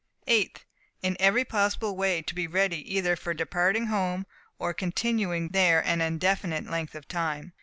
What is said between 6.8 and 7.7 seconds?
of time.